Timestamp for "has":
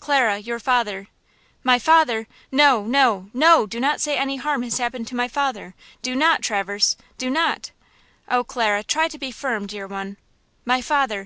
4.64-4.78